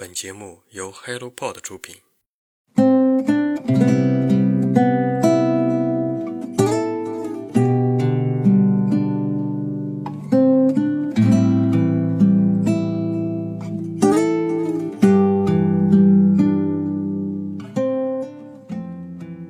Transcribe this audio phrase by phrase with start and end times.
[0.00, 1.96] 本节目由 HelloPod 出品。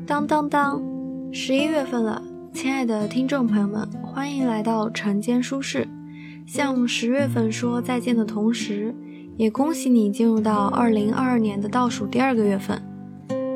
[0.06, 0.82] 当当当，
[1.30, 2.22] 十一月份了，
[2.54, 5.86] 亲爱的听众朋友们，欢迎来到晨间舒适。
[6.46, 8.94] 向十月份说再见的同时，
[9.38, 12.82] 也恭喜你进入到二零二二年的倒数第二个月份。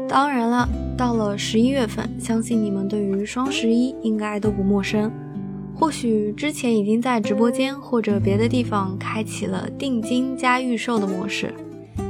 [0.08, 5.10] 当然了，到了十一月份，相信你们对于双十一应该都不陌生。
[5.74, 11.52] 或许之前已经在直播间或者别的地方开启了定金加预售的模式，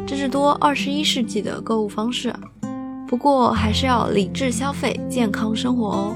[0.06, 2.30] 这是多二十一世纪的购物方式。
[3.08, 6.14] 不过还是要理智消费，健康生活哦。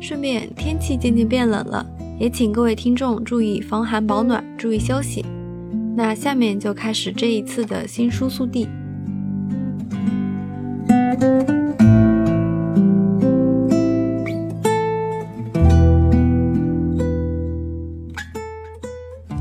[0.00, 1.86] 顺便，天气渐渐变冷了。
[2.18, 5.24] 也请各位听众注意防寒保暖，注意休息。
[5.98, 8.68] 那下面就开始这一次的新书速递。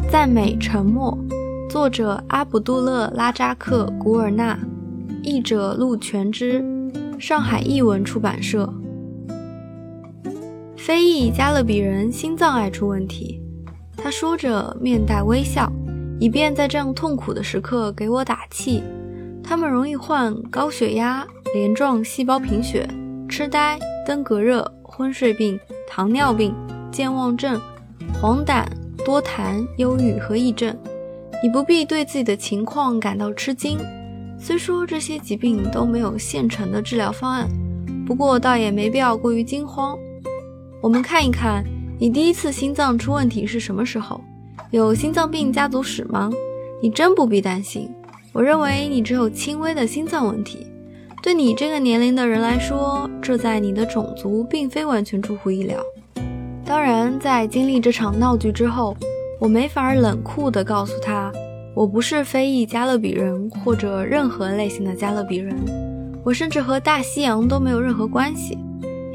[0.09, 1.15] 赞美沉默，
[1.69, 4.57] 作者阿卜杜勒拉扎克古尔纳，
[5.21, 6.65] 译者陆全之，
[7.19, 8.73] 上海译文出版社。
[10.75, 13.39] 非裔加勒比人心脏爱出问题，
[13.95, 15.71] 他说着，面带微笑，
[16.19, 18.83] 以便在这样痛苦的时刻给我打气。
[19.43, 22.87] 他们容易患高血压、镰状细胞贫血、
[23.29, 26.53] 痴呆、登革热、昏睡病、糖尿病、
[26.91, 27.59] 健忘症、
[28.21, 28.65] 黄疸、
[29.05, 30.75] 多痰、忧郁和癔症。
[31.41, 33.77] 你不必对自己的情况感到吃惊，
[34.39, 37.47] 虽说这些疾病都没有现成的治疗方案，
[38.05, 39.97] 不过倒也没必要过于惊慌。
[40.81, 41.63] 我们看一看，
[41.99, 44.19] 你第一次心脏出问题是什么时候？
[44.71, 46.29] 有心脏病家族史吗？
[46.81, 47.89] 你真不必担心。
[48.33, 50.67] 我认为你只有轻微的心脏问题。
[51.23, 55.79] 对你这个年龄的人来说，这在你的种族并非完全出乎意料。
[56.65, 58.93] 当然，在经历这场闹剧之后，
[59.39, 61.31] 我没法冷酷地告诉他，
[61.73, 65.55] 我不是非裔加勒比人或者任何类型的加勒比人，
[66.25, 68.57] 我甚至和大西洋都没有任何关系。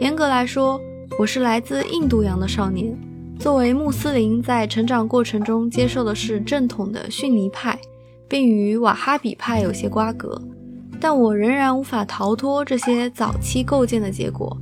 [0.00, 0.80] 严格来说。
[1.18, 2.96] 我是来自印度洋的少年，
[3.42, 7.76] 作为穆斯林，在成长过程中接受的是正统的逊尼派，
[8.28, 10.40] 并与瓦哈比派有些瓜葛，
[11.00, 14.56] 但我仍然无法逃脱这些早期构建的结果。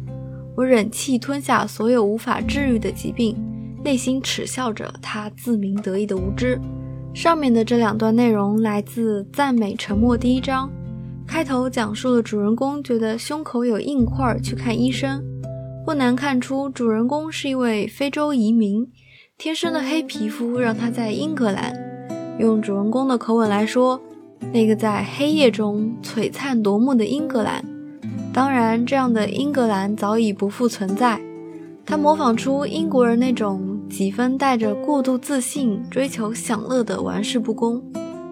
[0.56, 3.36] 我忍气吞下所有无法治愈的疾病，
[3.84, 6.58] 内心耻笑着他自鸣得意的无知。
[7.12, 10.70] 上面的这两段内容来自《赞美沉默》第一章，
[11.26, 15.22] 开头讲述了主人公觉得胸口有硬块去看医生。
[15.84, 18.86] 不难看出，主人公是一位非洲移民，
[19.38, 21.74] 天生的黑皮肤让他在英格兰。
[22.38, 24.00] 用主人公的口吻来说，
[24.52, 27.64] 那个在黑夜中璀璨夺目的英格兰。
[28.32, 31.20] 当然，这样的英格兰早已不复存在。
[31.84, 37.82] 他模仿出英国人那种几分带着过度自信、追求享乐的玩世不恭，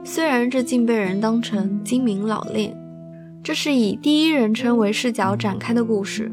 [0.04, 2.76] 虽然这竟被人当成精明老练。
[3.42, 6.30] 这是以第一人称为视角展开的故事。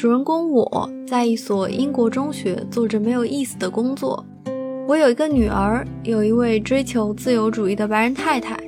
[0.00, 4.24] 主人公我在一所英国中学做着没有意思的工作。
[4.88, 8.58] 我有一个女儿，有一位追求自由主义的白人太太。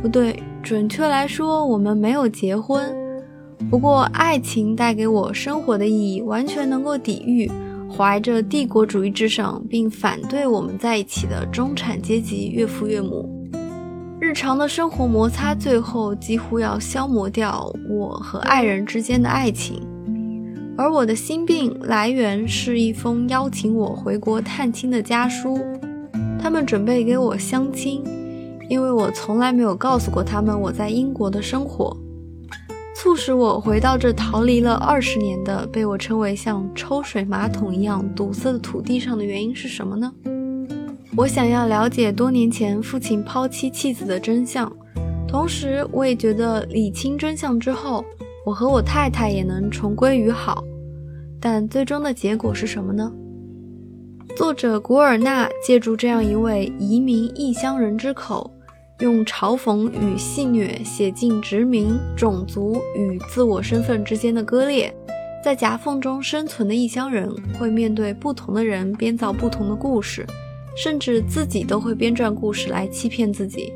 [0.00, 2.96] 不对，准确来说，我们没有结婚。
[3.68, 7.50] 不过，爱情带给我生活的意义，完全能够抵御
[7.90, 13.28] 怀着帝国主义至上并反对我们在一起的中产阶级岳父岳母。
[14.20, 19.82] 日常的生活摩擦，最后几乎要消磨掉我和爱人之间的爱情。
[20.78, 25.58] 而我的心病来源是一封邀请我回国探亲的家书，
[26.40, 28.00] 他们准备给我相亲，
[28.70, 31.96] 因为我从来没有告诉过他们我在英国的生活。
[32.94, 40.12] 促使我回到这逃离了二十年的被我称为像抽水马桶一样堵塞的土地上的原因是什么呢？
[41.16, 44.72] 我想要了解多年前父亲抛妻弃子的真相，
[45.26, 48.04] 同时我也觉得理清真相之后。
[48.48, 50.64] 我和我太太也能重归于好，
[51.38, 53.12] 但最终的结果是什么呢？
[54.34, 58.50] 作者古尔纳借助这样一位移民异乡人之口，
[59.00, 64.90] 用嘲讽与戏谑写尽殖民、种族与自我身份之间的割裂。
[65.44, 70.24] 在夹缝中生存的异乡人会面对不同的人编造不同的故事，
[70.74, 73.70] 甚至自己都会编撰故事来欺骗自己。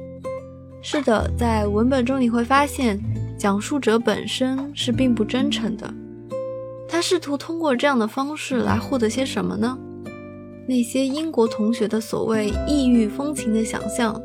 [0.81, 2.99] 是的，在文本中你会发现。
[3.43, 5.93] 讲述者本身是并不真诚的，
[6.89, 9.77] 他试图通过这样的方式来获得些什么呢？
[10.69, 14.23] 那些英国同学的所谓异域风情的想象，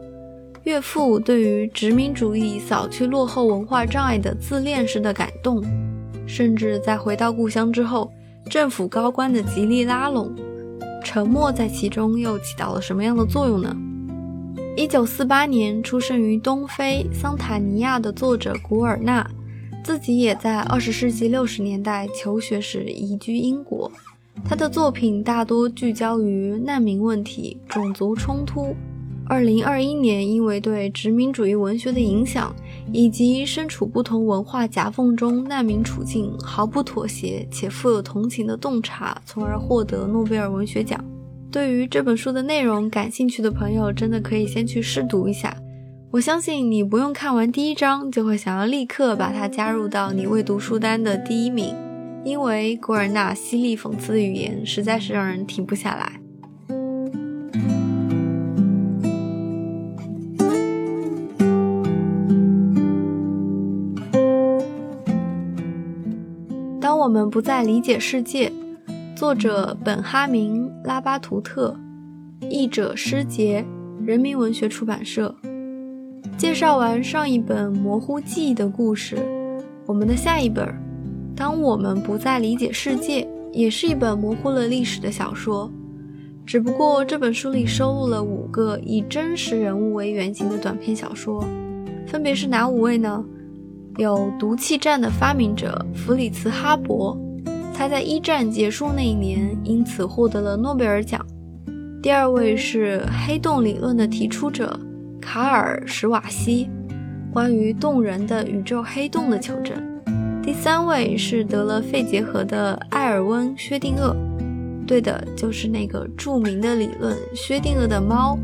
[0.65, 5.63] 岳父对于殖民主义扫去落后文化障碍的自恋式的感动，
[6.27, 8.11] 甚至在回到故乡之后，
[8.51, 10.31] 政府高官的极力拉拢，
[11.03, 13.75] 沉默在其中又起到了什么样的作用呢？
[14.75, 19.27] 一九四八年出生于东非桑塔尼亚的作者古尔纳，
[19.83, 23.91] 自己也在二十世纪六十年代求学时移居英国。
[24.45, 28.75] 他的作品大多聚焦于难民问题、种族冲突。
[29.29, 32.55] 二零二一年，因为对殖民主义文学的影响，
[32.93, 41.03] 以及身处不同文化夹缝中难民处境毫不妥协且富有同情的洞察，从而获得诺贝尔文学奖。
[41.49, 45.55] 对于这本书的内容感兴趣的朋友，真的可以先去试读一下。
[46.11, 51.75] 我相信你不用看完第一章，就会想要立刻把它加入到你未读书单的第一名。
[52.23, 56.19] 因为古尔纳犀利讽刺的语言实在是让人停不下来。
[66.81, 68.51] 当我们不再理解世界，
[69.17, 71.75] 作者本哈明·拉巴图特，
[72.51, 73.65] 译者施杰，
[74.05, 75.33] 人民文学出版社。
[76.37, 79.17] 介绍完上一本模糊记忆的故事，
[79.87, 80.71] 我们的下一本。
[81.35, 85.67] 当我们不再理解世界，也是一本模糊了历史的小说。
[86.45, 91.43] 只不过这本书里收录了五个以真实人物为原型的短篇小说，
[92.05, 93.25] 分别是哪五位呢？
[93.97, 97.17] 有毒气战的发明者弗里茨·哈勃，
[97.77, 101.23] 他在一战结束那一年因此获得了诺贝尔奖。
[102.01, 104.79] 第二位是黑洞理论的提出者
[105.21, 106.71] 卡尔·史瓦西，
[107.31, 109.77] 关于动人的宇宙黑洞的求证。
[110.41, 114.15] 第三位是得了肺结核的埃尔温·薛定谔，
[114.87, 118.39] 对的，就是那个著名的理论——薛定谔的猫，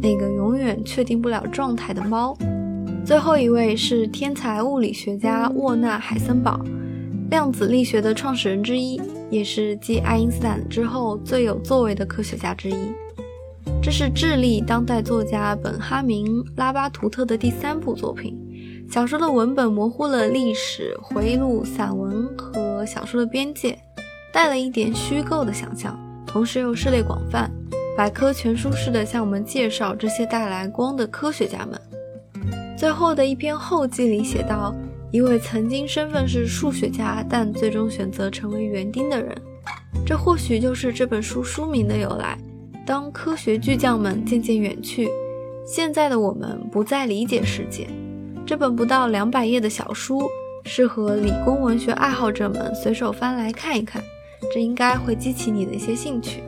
[0.00, 2.36] 那个永远确定不了状态的猫。
[3.04, 6.60] 最后一位是天才物理学家沃纳·海森堡，
[7.32, 9.00] 量子力学的创始人之一，
[9.30, 12.92] 也是继爱因斯坦之后最有作为的科学家之一。
[13.82, 16.26] 这是智利当代作家本哈明·
[16.56, 18.38] 拉巴图特的第三部作品。
[18.90, 23.78] 小说的文本模糊了历史、回忆录、散文和小说的边界，
[24.30, 27.50] 带了一点虚构的想象，同时又涉猎广泛，
[27.96, 31.80] 百科全书式的向我们介绍这些带来光的科学家们。
[32.76, 34.74] 最后的一篇后记里写道
[35.12, 39.32] ：“一位曾经身份是数学家，但最终选择成为园丁的人。”
[40.04, 42.36] 这或许就是这本书书名的由来。
[42.84, 45.08] 当科学巨匠们渐渐远去，
[45.66, 47.86] 现在的我们不再理解世界。
[48.44, 50.22] 这本不到两百页的小书，
[50.64, 54.02] 适合理工文学爱好者们随手翻来看一看，
[54.52, 56.42] 这应该会激起你的一些兴趣。